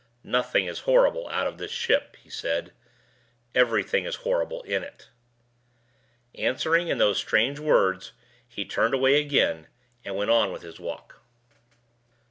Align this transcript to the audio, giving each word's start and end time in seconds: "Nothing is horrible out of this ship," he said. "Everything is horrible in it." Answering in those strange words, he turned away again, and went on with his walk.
"Nothing 0.23 0.65
is 0.65 0.79
horrible 0.79 1.29
out 1.29 1.45
of 1.45 1.59
this 1.59 1.69
ship," 1.69 2.15
he 2.23 2.29
said. 2.31 2.73
"Everything 3.53 4.05
is 4.05 4.15
horrible 4.25 4.63
in 4.63 4.81
it." 4.83 5.09
Answering 6.33 6.87
in 6.87 6.97
those 6.97 7.19
strange 7.19 7.59
words, 7.59 8.11
he 8.47 8.65
turned 8.65 8.95
away 8.95 9.19
again, 9.21 9.67
and 10.03 10.15
went 10.15 10.31
on 10.31 10.51
with 10.51 10.63
his 10.63 10.79
walk. 10.79 11.21